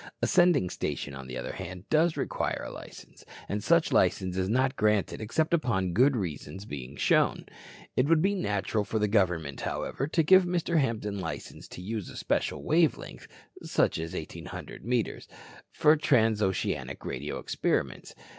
A 0.19 0.25
sending 0.25 0.71
station, 0.71 1.13
on 1.13 1.27
the 1.27 1.37
other 1.37 1.51
hand, 1.51 1.87
does 1.91 2.17
require 2.17 2.63
a 2.65 2.71
license, 2.71 3.23
and 3.47 3.63
such 3.63 3.91
license 3.91 4.35
is 4.35 4.49
not 4.49 4.75
granted 4.75 5.21
except 5.21 5.53
upon 5.53 5.93
good 5.93 6.15
reasons 6.15 6.65
being 6.65 6.95
shown. 6.95 7.45
It 7.95 8.07
would 8.07 8.19
be 8.19 8.33
natural 8.33 8.83
for 8.83 8.97
the 8.97 9.07
government, 9.07 9.61
however, 9.61 10.07
to 10.07 10.23
give 10.23 10.43
Mr. 10.43 10.79
Hampton 10.79 11.19
license 11.19 11.67
to 11.67 11.83
use 11.83 12.09
a 12.09 12.17
special 12.17 12.63
wave 12.63 12.97
length 12.97 13.27
such 13.61 13.99
as 13.99 14.15
1,800 14.15 14.83
metres 14.83 15.27
for 15.71 15.95
transoceanic 15.95 17.05
radio 17.05 17.37
experiments. 17.37 18.15